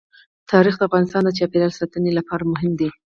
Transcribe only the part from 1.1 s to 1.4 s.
د